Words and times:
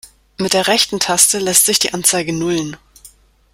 Mit 0.39 0.53
der 0.53 0.65
rechten 0.65 0.99
Taste 0.99 1.37
lässt 1.37 1.67
sich 1.67 1.77
die 1.77 1.93
Anzeige 1.93 2.33
nullen. 2.33 2.75